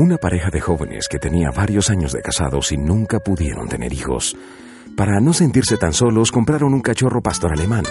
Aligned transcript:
una 0.00 0.16
pareja 0.16 0.48
de 0.48 0.62
jóvenes 0.62 1.08
que 1.08 1.18
tenía 1.18 1.50
varios 1.50 1.90
años 1.90 2.12
de 2.12 2.22
casados 2.22 2.72
y 2.72 2.78
nunca 2.78 3.20
pudieron 3.20 3.68
tener 3.68 3.92
hijos. 3.92 4.34
Para 4.96 5.20
no 5.20 5.34
sentirse 5.34 5.76
tan 5.76 5.92
solos, 5.92 6.32
compraron 6.32 6.72
un 6.72 6.80
cachorro 6.80 7.20
pastor 7.20 7.52
alemán, 7.52 7.84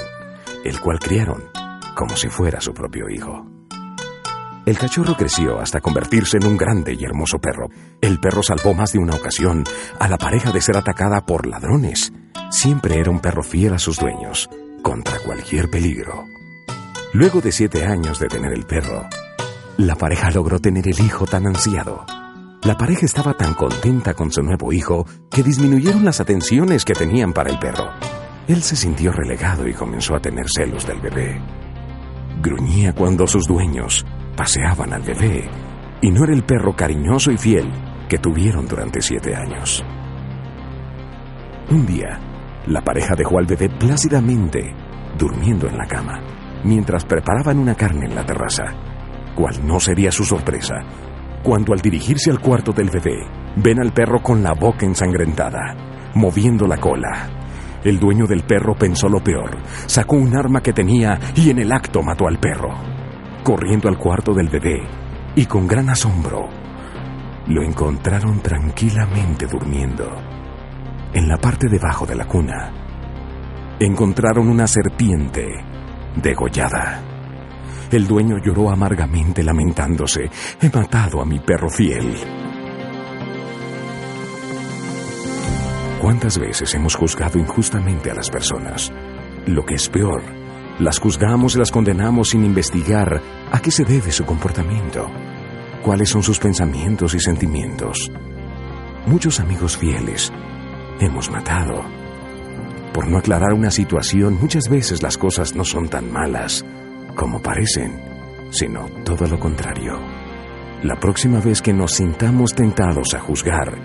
el 0.66 0.80
cual 0.82 0.98
criaron 0.98 1.44
como 1.96 2.16
si 2.16 2.28
fuera 2.28 2.62
su 2.62 2.74
propio 2.74 3.10
hijo. 3.10 3.46
El 4.66 4.78
cachorro 4.78 5.16
creció 5.16 5.60
hasta 5.60 5.82
convertirse 5.82 6.38
en 6.38 6.48
un 6.48 6.58
grande 6.58 6.98
y 7.00 7.04
hermoso 7.04 7.38
perro. 7.38 7.70
El 8.02 8.20
perro 8.20 8.42
salvó 8.42 8.74
más 8.74 8.92
de 8.92 9.00
una 9.00 9.14
ocasión 9.14 9.64
a 10.00 10.08
la 10.08 10.18
pareja 10.18 10.52
de 10.52 10.62
ser 10.62 10.78
atacada 10.78 11.26
por 11.26 11.46
ladrones. 11.46 12.12
Siempre 12.50 13.00
era 13.00 13.12
un 13.12 13.20
perro 13.20 13.44
fiel 13.44 13.74
a 13.76 13.80
sus 13.80 14.00
dueños, 14.00 14.50
contra 14.82 15.20
cualquier 15.20 15.70
peligro. 15.70 16.24
Luego 17.12 17.42
de 17.42 17.52
siete 17.52 17.86
años 17.86 18.20
de 18.20 18.28
tener 18.28 18.54
el 18.54 18.68
perro, 18.68 19.08
la 19.78 19.96
pareja 19.96 20.30
logró 20.30 20.60
tener 20.60 20.88
el 20.88 21.00
hijo 21.00 21.26
tan 21.26 21.48
ansiado. 21.48 22.06
La 22.62 22.78
pareja 22.78 23.04
estaba 23.04 23.34
tan 23.34 23.56
contenta 23.56 24.14
con 24.14 24.32
su 24.32 24.44
nuevo 24.44 24.72
hijo 24.72 25.08
que 25.32 25.42
disminuyeron 25.42 26.06
las 26.06 26.20
atenciones 26.20 26.86
que 26.86 26.94
tenían 26.94 27.34
para 27.34 27.50
el 27.50 27.58
perro. 27.58 27.90
Él 28.48 28.62
se 28.62 28.76
sintió 28.76 29.12
relegado 29.12 29.68
y 29.68 29.74
comenzó 29.74 30.16
a 30.16 30.20
tener 30.20 30.46
celos 30.56 30.86
del 30.86 31.02
bebé. 31.02 31.42
Gruñía 32.44 32.94
cuando 32.94 33.26
sus 33.26 33.48
dueños 33.48 34.06
paseaban 34.38 34.94
al 34.94 35.02
bebé 35.02 35.50
y 36.04 36.12
no 36.12 36.26
era 36.26 36.34
el 36.34 36.44
perro 36.44 36.76
cariñoso 36.76 37.32
y 37.32 37.38
fiel 37.38 37.72
que 38.08 38.20
tuvieron 38.20 38.68
durante 38.68 39.02
siete 39.02 39.36
años. 39.36 39.84
Un 41.72 41.88
día, 41.88 42.20
la 42.68 42.84
pareja 42.84 43.16
dejó 43.18 43.40
al 43.40 43.48
bebé 43.48 43.68
plácidamente 43.68 44.76
durmiendo 45.18 45.68
en 45.68 45.76
la 45.76 45.88
cama 45.88 46.22
mientras 46.64 47.06
preparaban 47.06 47.60
una 47.60 47.76
carne 47.76 48.06
en 48.06 48.16
la 48.16 48.26
terraza. 48.26 48.66
¿Cuál 49.36 49.66
no 49.66 49.80
sería 49.80 50.12
su 50.12 50.24
sorpresa? 50.24 50.76
Cuando 51.44 51.74
al 51.74 51.80
dirigirse 51.80 52.30
al 52.30 52.40
cuarto 52.40 52.72
del 52.74 52.90
bebé, 52.90 53.18
ven 53.56 53.80
al 53.80 53.94
perro 53.94 54.22
con 54.22 54.44
la 54.44 54.54
boca 54.54 54.86
ensangrentada, 54.86 55.76
moviendo 56.16 56.68
la 56.68 56.78
cola. 56.78 57.30
El 57.84 57.98
dueño 57.98 58.26
del 58.28 58.44
perro 58.44 58.76
pensó 58.76 59.08
lo 59.08 59.24
peor, 59.24 59.58
sacó 59.86 60.18
un 60.18 60.36
arma 60.36 60.62
que 60.62 60.74
tenía 60.74 61.18
y 61.36 61.50
en 61.50 61.60
el 61.60 61.72
acto 61.72 62.04
mató 62.04 62.28
al 62.28 62.40
perro. 62.40 62.76
Corriendo 63.44 63.88
al 63.88 63.98
cuarto 63.98 64.34
del 64.34 64.50
bebé 64.50 64.82
y 65.36 65.46
con 65.46 65.66
gran 65.66 65.90
asombro, 65.90 66.50
lo 67.48 67.64
encontraron 67.64 68.42
tranquilamente 68.42 69.48
durmiendo. 69.48 70.06
En 71.14 71.28
la 71.28 71.38
parte 71.38 71.68
debajo 71.70 72.06
de 72.06 72.16
la 72.16 72.26
cuna, 72.26 72.72
encontraron 73.80 74.50
una 74.50 74.68
serpiente 74.68 75.48
degollada. 76.22 77.02
El 77.92 78.08
dueño 78.08 78.38
lloró 78.38 78.70
amargamente 78.70 79.44
lamentándose. 79.44 80.30
He 80.62 80.70
matado 80.70 81.22
a 81.22 81.26
mi 81.26 81.40
perro 81.40 81.70
fiel. 81.70 82.16
¿Cuántas 86.02 86.38
veces 86.38 86.74
hemos 86.76 86.96
juzgado 86.96 87.40
injustamente 87.40 88.12
a 88.12 88.16
las 88.16 88.30
personas? 88.30 88.92
Lo 89.48 89.66
que 89.66 89.76
es 89.76 89.90
peor, 89.90 90.24
las 90.80 91.00
juzgamos 91.00 91.56
y 91.56 91.60
las 91.60 91.72
condenamos 91.72 92.30
sin 92.30 92.46
investigar 92.46 93.22
a 93.52 93.60
qué 93.60 93.72
se 93.72 93.84
debe 93.84 94.12
su 94.12 94.26
comportamiento, 94.26 95.10
cuáles 95.84 96.10
son 96.10 96.24
sus 96.24 96.40
pensamientos 96.40 97.16
y 97.16 97.20
sentimientos. 97.20 98.12
Muchos 99.08 99.40
amigos 99.40 99.76
fieles 99.76 100.32
hemos 101.02 101.30
matado 101.32 101.99
por 102.94 103.08
no 103.08 103.18
aclarar 103.18 103.54
una 103.54 103.72
situación, 103.72 104.38
muchas 104.40 104.70
veces 104.70 105.02
las 105.04 105.18
cosas 105.18 105.56
no 105.56 105.64
son 105.64 105.90
tan 105.90 106.12
malas 106.12 106.66
como 107.16 107.42
parecen, 107.42 108.00
sino 108.52 108.86
todo 109.04 109.28
lo 109.28 109.40
contrario. 109.40 110.00
La 110.84 110.96
próxima 110.96 111.40
vez 111.42 111.62
que 111.62 111.74
nos 111.74 111.94
sintamos 111.94 112.54
tentados 112.54 113.14
a 113.14 113.20
juzgar 113.20 113.78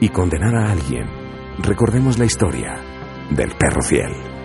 y 0.00 0.08
condenar 0.10 0.54
a 0.54 0.70
alguien, 0.70 1.06
recordemos 1.58 2.18
la 2.18 2.24
historia 2.24 2.76
del 3.30 3.50
perro 3.56 3.82
fiel. 3.82 4.35